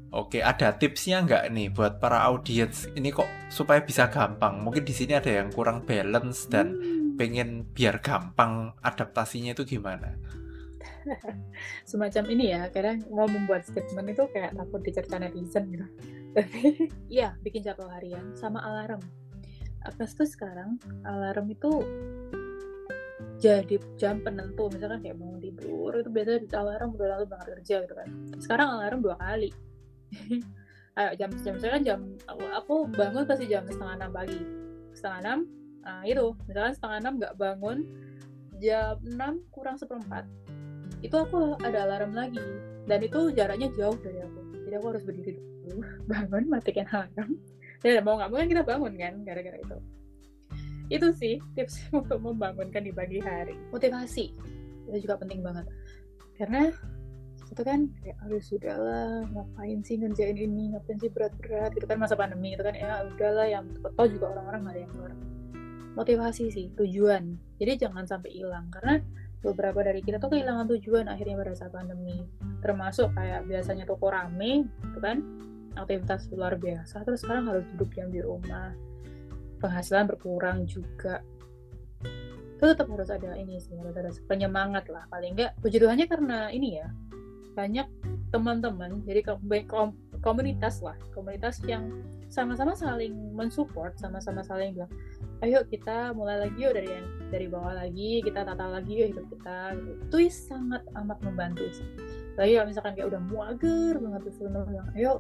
Oke, 0.10 0.42
ada 0.42 0.74
tipsnya 0.74 1.22
nggak 1.22 1.54
nih 1.54 1.70
buat 1.70 2.02
para 2.02 2.26
audiens 2.26 2.90
ini 2.98 3.14
kok 3.14 3.30
supaya 3.54 3.78
bisa 3.86 4.10
gampang? 4.10 4.58
Mungkin 4.58 4.82
di 4.82 4.90
sini 4.90 5.14
ada 5.14 5.30
yang 5.30 5.54
kurang 5.54 5.86
balance 5.86 6.50
dan 6.50 6.74
hmm. 6.74 7.14
pengen 7.14 7.70
biar 7.70 8.02
gampang 8.02 8.74
adaptasinya 8.82 9.54
itu 9.54 9.78
gimana? 9.78 10.18
Semacam 11.90 12.26
ini 12.34 12.50
ya, 12.58 12.74
kadang 12.74 13.06
mau 13.14 13.30
membuat 13.30 13.70
statement 13.70 14.10
itu 14.10 14.26
kayak 14.34 14.58
takut 14.58 14.82
dicerca 14.82 15.22
netizen 15.22 15.70
gitu. 15.70 15.86
Tapi 16.36 16.90
iya, 17.06 17.38
bikin 17.46 17.62
jadwal 17.62 17.94
harian 17.94 18.34
sama 18.34 18.66
alarm. 18.66 19.02
Apa 19.86 20.10
tuh 20.10 20.26
sekarang 20.26 20.82
alarm 21.06 21.54
itu 21.54 21.86
jadi 23.40 23.80
jam 23.96 24.20
penentu 24.20 24.68
misalkan 24.68 25.00
kayak 25.00 25.16
bangun 25.16 25.40
tidur 25.40 25.96
itu 25.96 26.10
biasanya 26.12 26.60
alarm 26.60 26.92
udah 27.00 27.08
lalu 27.16 27.26
banget 27.32 27.48
kerja 27.56 27.76
gitu 27.88 27.96
kan. 27.96 28.10
Sekarang 28.44 28.68
alarm 28.76 29.00
dua 29.00 29.16
kali. 29.16 29.50
Ayo 31.00 31.16
jam 31.16 31.32
jam 31.40 31.56
saya 31.56 31.80
kan 31.80 31.84
jam 31.88 32.00
aku, 32.28 32.44
aku 32.52 32.76
bangun 32.92 33.24
pasti 33.24 33.48
jam 33.48 33.64
setengah 33.64 33.96
enam 33.96 34.12
pagi. 34.12 34.42
Setengah 34.92 35.20
enam 35.24 35.40
nah 35.80 36.04
itu 36.04 36.36
misalkan 36.52 36.76
setengah 36.76 36.98
enam 37.00 37.14
nggak 37.24 37.34
bangun 37.40 37.78
jam 38.60 39.00
enam 39.08 39.34
kurang 39.56 39.80
seperempat. 39.80 40.28
Itu 41.00 41.16
aku 41.24 41.56
ada 41.64 41.88
alarm 41.88 42.12
lagi. 42.12 42.44
Dan 42.92 43.00
itu 43.08 43.32
jaraknya 43.32 43.72
jauh 43.72 43.96
dari 44.04 44.20
aku. 44.20 44.68
Jadi 44.68 44.76
aku 44.76 44.88
harus 44.92 45.04
berdiri 45.08 45.40
dulu 45.40 45.80
bangun 46.12 46.44
matikan 46.52 46.88
alarm. 46.92 47.40
Dan 47.80 48.04
mau 48.04 48.20
nggak 48.20 48.30
mau 48.36 48.38
kan 48.44 48.48
kita 48.52 48.64
bangun 48.68 48.94
kan 49.00 49.14
gara-gara 49.24 49.56
itu 49.56 49.80
itu 50.90 51.08
sih 51.14 51.38
tips 51.54 51.88
untuk 52.00 52.20
membangunkan 52.22 52.82
di 52.82 52.92
pagi 52.94 53.22
hari. 53.22 53.56
Motivasi. 53.74 54.26
Itu 54.90 54.98
juga 55.06 55.22
penting 55.22 55.46
banget. 55.46 55.70
Karena 56.36 56.70
itu 57.50 57.62
kan 57.66 57.90
kayak 58.06 58.18
aduh 58.22 58.38
sudahlah 58.38 59.26
ngapain 59.34 59.82
sih 59.82 59.98
ngerjain 59.98 60.38
ini 60.38 60.74
ngapain 60.74 60.98
sih 61.02 61.10
berat-berat? 61.10 61.74
Itu 61.78 61.86
kan 61.90 61.98
masa 61.98 62.14
pandemi 62.14 62.54
itu 62.54 62.62
kan 62.62 62.74
ya 62.78 63.06
udahlah 63.06 63.48
yang 63.50 63.66
toh 63.74 64.08
juga 64.10 64.38
orang-orang 64.38 64.60
gak 64.70 64.74
ada 64.74 64.82
yang 64.82 64.92
keluar 64.94 65.12
motivasi 65.98 66.44
sih 66.54 66.66
tujuan. 66.78 67.38
Jadi 67.58 67.72
jangan 67.86 68.06
sampai 68.06 68.30
hilang. 68.34 68.70
Karena 68.70 69.02
beberapa 69.40 69.82
dari 69.82 70.04
kita 70.04 70.20
tuh 70.20 70.36
kehilangan 70.36 70.68
tujuan 70.78 71.06
akhirnya 71.10 71.36
pada 71.38 71.54
saat 71.58 71.72
pandemi. 71.74 72.24
Termasuk 72.62 73.14
kayak 73.18 73.50
biasanya 73.50 73.86
toko 73.90 74.14
rame 74.14 74.66
itu 74.66 75.00
kan 75.02 75.22
aktivitas 75.78 76.28
luar 76.34 76.58
biasa 76.58 77.06
terus 77.06 77.22
sekarang 77.24 77.48
harus 77.48 77.64
duduk 77.76 77.94
diam 77.94 78.10
di 78.10 78.20
rumah 78.20 78.74
penghasilan 79.60 80.08
berkurang 80.08 80.66
juga. 80.66 81.22
Itu 82.60 82.76
tetap 82.76 82.92
harus 82.92 83.08
ada 83.08 83.40
ini 83.40 83.60
sih 83.60 83.76
harus 83.80 83.96
ada 83.96 84.12
penyemangat 84.28 84.88
lah. 84.92 85.08
Paling 85.08 85.36
enggak 85.36 85.56
puji 85.64 85.80
Tuhannya 85.80 86.08
karena 86.08 86.52
ini 86.52 86.80
ya 86.80 86.88
banyak 87.56 87.88
teman-teman 88.30 89.02
jadi 89.10 89.26
komunitas 90.22 90.86
lah 90.86 90.94
komunitas 91.18 91.60
yang 91.66 91.90
sama-sama 92.30 92.78
saling 92.78 93.34
mensupport 93.34 93.98
sama-sama 93.98 94.46
saling 94.46 94.78
bilang 94.78 94.92
ayo 95.42 95.66
kita 95.66 96.14
mulai 96.14 96.46
lagi 96.46 96.62
yuk 96.62 96.78
dari 96.78 96.90
yang 96.94 97.08
dari 97.34 97.46
bawah 97.50 97.74
lagi 97.74 98.22
kita 98.22 98.46
tata 98.46 98.66
lagi 98.70 98.92
yuk 99.02 99.08
hidup 99.16 99.26
kita. 99.34 99.58
Itu 100.08 100.18
sangat 100.30 100.84
amat 100.94 101.18
membantu 101.26 101.66
sih. 101.74 101.88
Lagi 102.38 102.56
kalau 102.60 102.68
misalkan 102.70 102.94
kayak 102.96 103.10
udah 103.12 103.22
muager 103.28 103.94
banget 103.98 104.22
tuh 104.30 104.34
bilang 104.46 104.90
ayo 104.94 105.12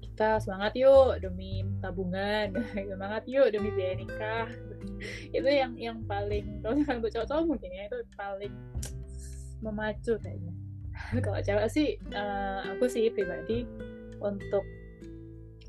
kita 0.00 0.36
semangat 0.40 0.76
yuk 0.76 1.16
demi 1.20 1.64
tabungan 1.80 2.52
semangat 2.92 3.24
yuk 3.24 3.48
demi 3.52 3.72
biaya 3.72 3.94
nikah. 4.00 4.48
Itu 5.36 5.48
yang 5.48 5.76
yang 5.80 6.04
paling 6.04 6.60
kalau 6.60 6.76
misalkan 6.76 7.00
untuk 7.00 7.12
cowok-cowok 7.16 7.44
mungkin 7.48 7.70
ya 7.72 7.82
itu 7.88 7.98
paling 8.16 8.54
memacu 9.64 10.12
kayaknya. 10.20 10.52
Kalau 11.24 11.40
cewek 11.40 11.66
sih 11.72 11.96
uh, 12.12 12.60
aku 12.76 12.84
sih 12.88 13.08
pribadi 13.08 13.64
untuk 14.20 14.64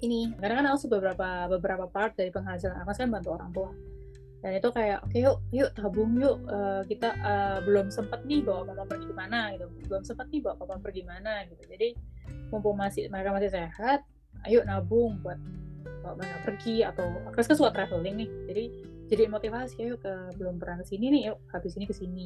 ini 0.04 0.34
karena 0.36 0.60
kan 0.60 0.68
aku 0.74 0.92
beberapa 0.92 1.48
beberapa 1.48 1.86
part 1.88 2.18
dari 2.20 2.34
penghasilan 2.34 2.76
aku 2.84 2.92
kan 2.92 3.12
bantu 3.12 3.30
orang 3.36 3.52
tua. 3.56 3.72
Dan 4.42 4.58
itu 4.58 4.70
kayak 4.74 5.06
oke 5.06 5.14
okay, 5.14 5.22
yuk 5.22 5.38
yuk 5.54 5.72
tabung 5.78 6.18
yuk 6.18 6.42
uh, 6.50 6.82
kita 6.90 7.14
uh, 7.22 7.58
belum 7.64 7.94
sempat 7.94 8.26
nih 8.26 8.42
bawa 8.42 8.68
mama 8.68 8.84
pergi 8.90 9.06
ke 9.08 9.16
mana 9.16 9.54
gitu. 9.56 9.68
Belum 9.88 10.04
sempat 10.04 10.28
nih 10.34 10.42
bawa 10.44 10.56
papa 10.60 10.82
pergi 10.82 11.04
mana 11.06 11.46
gitu. 11.48 11.64
Jadi 11.70 11.94
mumpung 12.52 12.76
masih 12.76 13.08
mereka 13.08 13.32
masih 13.32 13.54
sehat 13.54 14.04
ayo 14.48 14.66
nabung 14.66 15.22
buat 15.22 15.38
mereka 16.02 16.38
pergi 16.42 16.82
atau 16.82 17.06
aku 17.30 17.42
kan 17.46 17.56
suka 17.56 17.72
traveling 17.74 18.26
nih 18.26 18.30
jadi 18.50 18.64
jadi 19.12 19.24
motivasi 19.30 19.76
ayo 19.86 19.96
ke 20.02 20.34
belum 20.40 20.58
pernah 20.58 20.82
ke 20.82 20.86
sini 20.90 21.14
nih 21.14 21.22
yuk 21.34 21.38
habis 21.54 21.78
ini 21.78 21.86
ke 21.86 21.94
sini 21.94 22.26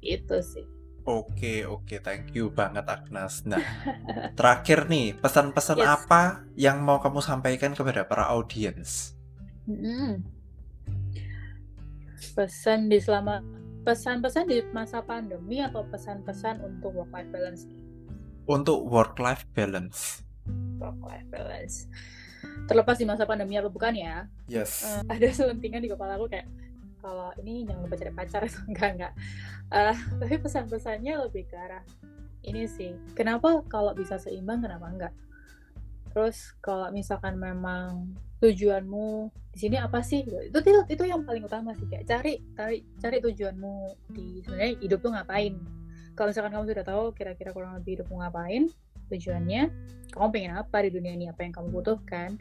itu 0.00 0.38
sih 0.40 0.66
Oke, 1.04 1.68
oke, 1.68 2.00
thank 2.00 2.32
you 2.32 2.48
banget 2.48 2.88
Agnes. 2.88 3.44
Nah, 3.44 3.60
terakhir 4.40 4.88
nih, 4.88 5.12
pesan-pesan 5.12 5.76
Yes. 5.76 6.00
apa 6.00 6.48
yang 6.56 6.80
mau 6.80 6.96
kamu 6.96 7.20
sampaikan 7.20 7.76
kepada 7.76 8.08
para 8.08 8.24
audiens? 8.32 9.12
Mm-mm. 9.68 10.24
pesan 12.32 12.88
di 12.88 12.96
selama 13.04 13.44
pesan-pesan 13.84 14.48
di 14.48 14.64
masa 14.72 15.04
pandemi 15.04 15.60
atau 15.60 15.84
pesan-pesan 15.92 16.64
untuk 16.64 16.96
work 16.96 17.12
life 17.12 17.28
balance 17.28 17.68
Untuk 18.48 18.88
work-life 18.88 19.44
balance. 19.52 20.23
Work 20.78 20.98
life 21.04 21.28
balance. 21.32 21.88
Terlepas 22.68 22.96
di 23.00 23.06
masa 23.08 23.24
pandemi 23.24 23.56
atau 23.56 23.72
bukan 23.72 23.92
ya. 23.96 24.28
Yes. 24.48 24.84
eh, 24.84 25.02
ada 25.08 25.28
selentingan 25.32 25.80
di 25.80 25.90
kepala 25.90 26.20
aku 26.20 26.28
kayak 26.28 26.48
kalau 27.04 27.28
ini 27.36 27.68
jangan 27.68 27.84
lupa 27.84 27.96
cari 28.00 28.12
pacar 28.16 28.42
enggak 28.70 28.90
enggak. 28.96 29.12
Eh, 29.72 29.96
tapi 30.20 30.34
pesan-pesannya 30.40 31.12
lebih 31.28 31.44
ke 31.48 31.56
arah 31.56 31.84
ini 32.44 32.68
sih. 32.68 32.92
Kenapa 33.16 33.64
kalau 33.68 33.92
bisa 33.96 34.20
seimbang 34.20 34.64
kenapa 34.64 34.86
enggak? 34.88 35.14
Terus 36.14 36.54
kalau 36.62 36.88
misalkan 36.94 37.36
memang 37.40 38.14
tujuanmu 38.38 39.32
di 39.52 39.58
sini 39.58 39.76
apa 39.80 40.04
sih? 40.04 40.22
Itu 40.22 40.60
itu 40.60 40.80
itu 40.88 41.02
yang 41.04 41.24
paling 41.24 41.44
utama 41.44 41.72
sih 41.74 41.88
kayak 41.88 42.06
cari 42.06 42.38
cari 42.54 42.84
cari 43.00 43.18
tujuanmu 43.20 43.74
di 44.12 44.40
sebenarnya 44.44 44.72
hidup 44.80 44.98
tuh 45.00 45.12
ngapain. 45.12 45.54
Kalau 46.14 46.30
misalkan 46.30 46.52
kamu 46.54 46.64
sudah 46.70 46.84
tahu 46.86 47.04
kira-kira 47.16 47.50
kurang 47.50 47.74
lebih 47.74 47.98
hidupmu 47.98 48.22
ngapain 48.22 48.70
tujuannya 49.10 49.62
kamu 50.14 50.28
pengen 50.30 50.52
apa 50.54 50.76
di 50.86 50.90
dunia 50.94 51.12
ini? 51.18 51.26
Apa 51.26 51.42
yang 51.42 51.52
kamu 51.54 51.68
butuhkan? 51.74 52.38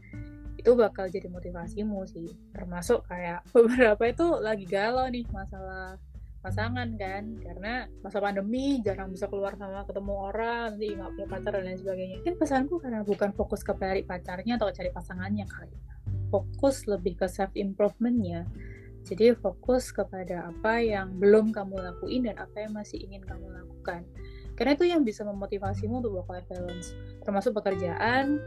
Itu 0.59 0.77
bakal 0.77 1.09
jadi 1.09 1.25
motivasimu 1.25 2.05
sih. 2.05 2.29
Termasuk 2.53 3.09
kayak 3.09 3.43
beberapa 3.55 4.03
itu 4.05 4.25
lagi 4.37 4.69
galau 4.69 5.09
nih 5.09 5.25
masalah 5.33 5.97
pasangan 6.45 6.93
kan. 6.99 7.23
Karena 7.41 7.89
masa 8.05 8.21
pandemi 8.21 8.77
jarang 8.85 9.09
bisa 9.09 9.25
keluar 9.25 9.57
sama 9.57 9.87
ketemu 9.89 10.13
orang 10.13 10.77
nanti 10.77 10.93
nggak 10.93 11.09
punya 11.17 11.27
pacar 11.27 11.51
dan 11.57 11.63
lain 11.65 11.79
sebagainya. 11.81 12.17
Kan 12.21 12.35
pesanku 12.37 12.77
karena 12.77 13.01
bukan 13.01 13.33
fokus 13.33 13.65
ke 13.65 13.73
cari 13.73 14.05
pacarnya 14.05 14.61
atau 14.61 14.69
cari 14.69 14.93
pasangannya 14.93 15.49
kali 15.49 15.93
fokus 16.33 16.89
lebih 16.89 17.21
ke 17.21 17.29
self 17.29 17.53
improvementnya 17.53 18.49
jadi 19.05 19.37
fokus 19.37 19.93
kepada 19.93 20.49
apa 20.49 20.81
yang 20.81 21.13
belum 21.21 21.53
kamu 21.53 21.77
lakuin 21.77 22.25
dan 22.25 22.41
apa 22.41 22.65
yang 22.65 22.73
masih 22.73 22.97
ingin 23.05 23.21
kamu 23.21 23.53
lakukan 23.53 24.01
karena 24.53 24.77
itu 24.77 24.85
yang 24.85 25.01
bisa 25.01 25.25
memotivasimu 25.25 26.01
untuk 26.03 26.21
work 26.21 26.29
life 26.29 26.45
balance 26.45 26.93
termasuk 27.25 27.57
pekerjaan 27.57 28.37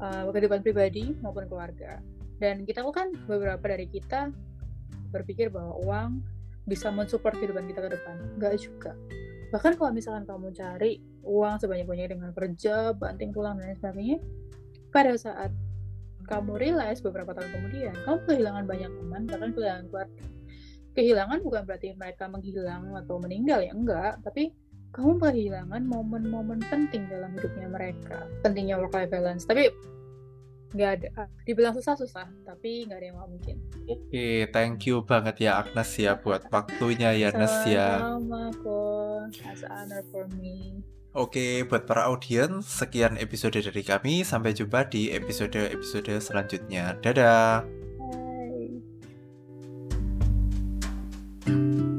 uh, 0.00 0.30
kehidupan 0.30 0.64
pribadi 0.64 1.14
maupun 1.20 1.46
keluarga. 1.46 1.98
Dan 2.40 2.64
kita 2.64 2.80
kan 2.88 3.12
beberapa 3.28 3.60
dari 3.60 3.84
kita 3.84 4.32
berpikir 5.12 5.52
bahwa 5.52 5.76
uang 5.84 6.10
bisa 6.64 6.88
mensupport 6.88 7.36
kehidupan 7.36 7.68
kita 7.68 7.84
ke 7.84 7.90
depan. 7.98 8.16
Nggak 8.40 8.54
juga. 8.62 8.96
Bahkan 9.50 9.76
kalau 9.76 9.90
misalkan 9.92 10.24
kamu 10.24 10.54
cari 10.54 11.02
uang 11.26 11.60
sebanyak-banyaknya 11.60 12.16
dengan 12.16 12.30
kerja 12.32 12.96
banting 12.96 13.34
tulang 13.34 13.60
dan 13.60 13.74
lain 13.74 13.76
sebagainya 13.76 14.18
pada 14.94 15.12
saat 15.18 15.52
kamu 16.24 16.56
realize 16.62 17.02
beberapa 17.02 17.34
tahun 17.34 17.50
kemudian 17.50 17.94
kamu 18.06 18.18
kehilangan 18.24 18.64
banyak 18.64 18.90
teman 18.90 19.22
bahkan 19.26 19.50
kehilangan 19.52 19.84
keluarga. 19.90 20.22
Kehilangan 20.90 21.38
bukan 21.46 21.62
berarti 21.66 21.88
mereka 21.94 22.24
menghilang 22.26 22.82
atau 22.98 23.18
meninggal 23.18 23.62
ya 23.62 23.72
enggak. 23.74 24.18
Tapi 24.22 24.54
kamu 24.90 25.22
kehilangan 25.22 25.82
momen-momen 25.86 26.58
penting 26.66 27.06
dalam 27.06 27.30
hidupnya 27.38 27.68
mereka 27.70 28.26
pentingnya 28.42 28.76
work 28.78 28.94
life 28.94 29.10
balance 29.10 29.46
tapi 29.46 29.70
nggak 30.70 30.90
ada 31.02 31.26
dibilang 31.42 31.74
susah 31.74 31.98
susah 31.98 32.26
tapi 32.46 32.86
nggak 32.86 32.98
ada 33.02 33.06
yang 33.10 33.18
mau 33.18 33.26
mungkin 33.26 33.58
Oke, 33.90 34.46
thank 34.54 34.86
you 34.86 35.02
banget 35.02 35.50
ya 35.50 35.58
Agnes 35.58 35.90
ya 35.98 36.14
buat 36.14 36.46
waktunya 36.54 37.10
ya 37.18 37.34
Agnes 37.34 37.54
ya. 37.66 37.98
sama 37.98 38.54
kok 38.54 39.34
as 39.50 39.66
honor 39.66 40.02
for 40.14 40.30
me 40.38 40.78
Oke, 41.10 41.66
buat 41.66 41.90
para 41.90 42.06
audiens, 42.06 42.62
sekian 42.62 43.18
episode 43.18 43.58
dari 43.58 43.82
kami. 43.82 44.22
Sampai 44.22 44.54
jumpa 44.54 44.86
di 44.86 45.10
episode-episode 45.10 46.22
selanjutnya. 46.22 46.94
Dadah. 47.02 47.66
Bye. 51.50 51.98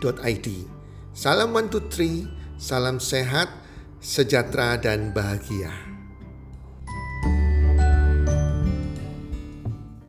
healthcommunity.id. 0.00 0.48
Salam 1.14 1.50
one 1.52 1.68
two 1.68 1.82
three, 1.90 2.30
salam 2.58 3.02
sehat, 3.02 3.50
sejahtera 3.98 4.78
dan 4.78 5.10
bahagia. 5.10 5.87